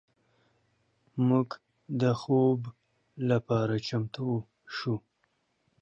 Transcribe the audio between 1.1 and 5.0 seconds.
موږ د خوب لپاره چمتو شو.